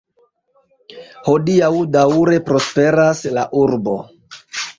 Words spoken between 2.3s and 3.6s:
prosperas la